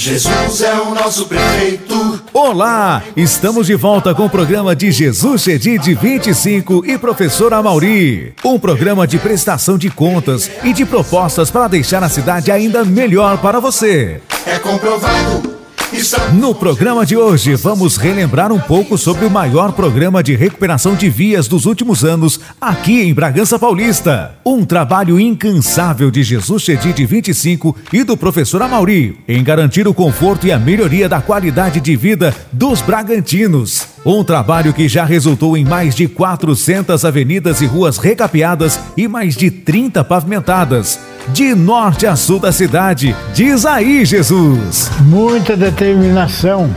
[0.00, 2.22] Jesus é o nosso prefeito.
[2.32, 8.32] Olá, estamos de volta com o programa de Jesus Chedid 25 e Professor Amauri.
[8.42, 13.36] Um programa de prestação de contas e de propostas para deixar a cidade ainda melhor
[13.42, 14.22] para você.
[14.46, 15.59] É comprovado
[16.34, 21.10] no programa de hoje, vamos relembrar um pouco sobre o maior programa de recuperação de
[21.10, 24.34] vias dos últimos anos aqui em Bragança Paulista.
[24.46, 30.46] Um trabalho incansável de Jesus Chedid 25 e do professor Amauri em garantir o conforto
[30.46, 33.88] e a melhoria da qualidade de vida dos bragantinos.
[34.06, 39.36] Um trabalho que já resultou em mais de 400 avenidas e ruas recapeadas e mais
[39.36, 43.14] de 30 pavimentadas de norte a sul da cidade.
[43.34, 44.90] Diz aí, Jesus.
[45.00, 46.70] Muita determinação,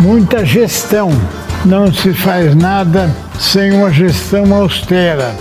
[0.00, 1.10] muita gestão.
[1.64, 5.34] Não se faz nada sem uma gestão austera,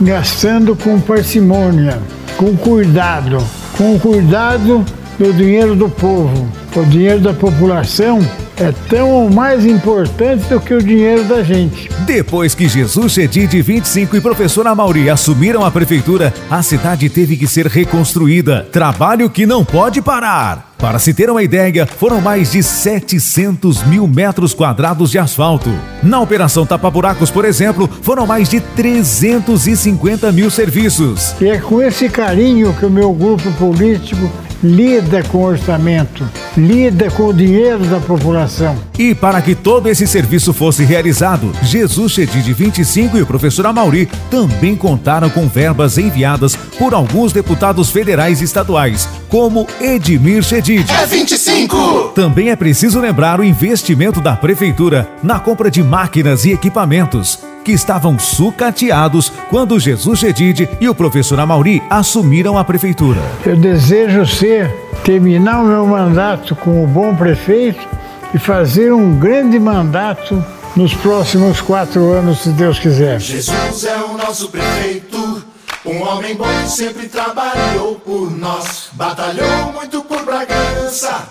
[0.00, 1.98] gastando com parcimônia,
[2.36, 3.38] com cuidado,
[3.76, 4.84] com cuidado
[5.18, 6.48] do dinheiro do povo.
[6.74, 8.20] O dinheiro da população
[8.56, 11.88] é tão mais importante do que o dinheiro da gente.
[12.06, 17.46] Depois que Jesus Chedid 25 e professor Amauri assumiram a prefeitura, a cidade teve que
[17.46, 18.66] ser reconstruída.
[18.70, 20.72] Trabalho que não pode parar.
[20.82, 25.70] Para se ter uma ideia, foram mais de 700 mil metros quadrados de asfalto.
[26.02, 31.36] Na Operação Tapa Buracos, por exemplo, foram mais de 350 mil serviços.
[31.40, 34.28] E é com esse carinho que o meu grupo político
[34.62, 38.76] lida com o orçamento, lida com o dinheiro da população.
[38.98, 44.08] E para que todo esse serviço fosse realizado, Jesus Chedid 25 e o professor Amauri
[44.30, 50.90] também contaram com verbas enviadas por alguns deputados federais e estaduais, como Edmir Chedid.
[50.90, 52.12] É 25!
[52.14, 57.72] Também é preciso lembrar o investimento da prefeitura na compra de máquinas e equipamentos que
[57.72, 63.20] estavam sucateados quando Jesus Gedide e o professor Amauri assumiram a prefeitura.
[63.46, 67.86] Eu desejo ser, terminar o meu mandato como bom prefeito
[68.34, 73.20] e fazer um grande mandato nos próximos quatro anos, se Deus quiser.
[73.20, 75.44] Jesus é o nosso prefeito,
[75.84, 81.26] um homem bom que sempre trabalhou por nós, batalhou muito por Bragança.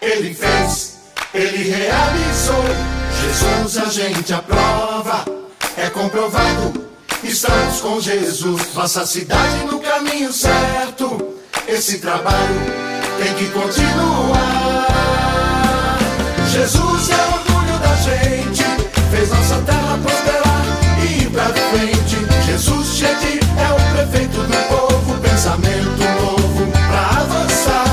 [0.00, 0.98] Ele fez,
[1.34, 2.64] ele realizou.
[3.22, 5.40] Jesus a gente aprova
[5.76, 6.88] é comprovado.
[7.22, 11.34] Estamos com Jesus, nossa cidade no caminho certo.
[11.66, 12.89] Esse trabalho
[13.20, 14.86] tem que continuar.
[16.50, 18.64] Jesus é o orgulho da gente,
[19.10, 20.64] fez nossa terra prosperar
[21.02, 22.16] e ir pra frente.
[22.46, 27.84] Jesus Chedi é o prefeito do povo, pensamento novo pra avançar.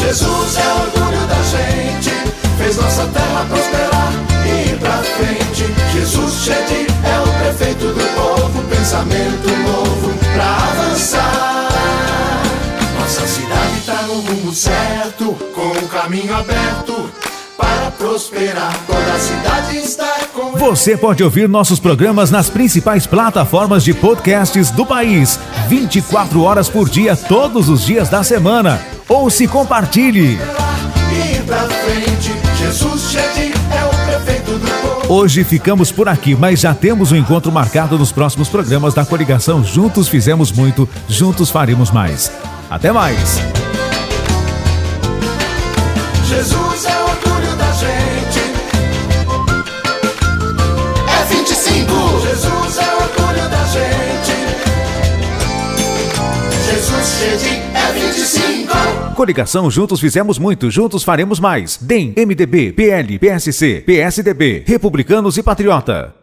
[0.00, 2.10] Jesus é o orgulho da gente,
[2.58, 4.12] fez nossa terra prosperar
[4.44, 5.72] e ir pra frente.
[5.92, 9.51] Jesus Chedi é o prefeito do povo, pensamento
[14.52, 17.10] certo, com o caminho aberto
[17.56, 18.76] para prosperar.
[18.86, 24.70] Toda a cidade está com Você pode ouvir nossos programas nas principais plataformas de podcasts
[24.70, 28.80] do país, 24 horas por dia, todos os dias da semana.
[29.08, 30.38] Ou se compartilhe.
[31.12, 35.14] Ir pra frente, Jesus Chedi é o prefeito do povo.
[35.14, 39.62] Hoje ficamos por aqui, mas já temos um encontro marcado nos próximos programas da coligação
[39.62, 42.32] Juntos Fizemos Muito, Juntos Faremos Mais.
[42.70, 43.61] Até mais!
[46.42, 48.40] Jesus é orgulho da gente.
[51.08, 52.20] É 25.
[52.20, 54.34] Jesus é orgulho da gente.
[56.66, 59.14] Jesus Chedi é 25.
[59.14, 61.78] Coligação Juntos Fizemos Muito, Juntos Faremos Mais.
[61.80, 66.21] DEM, MDB, PL, PSC, PSDB, Republicanos e Patriota.